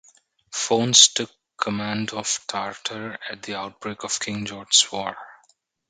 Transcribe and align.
Fones 0.51 1.09
took 1.13 1.29
command 1.57 2.09
of 2.09 2.39
"Tartar" 2.47 3.19
at 3.29 3.43
the 3.43 3.53
outbreak 3.53 4.03
of 4.03 4.19
King 4.19 4.47
Georges 4.47 4.91
War. 4.91 5.15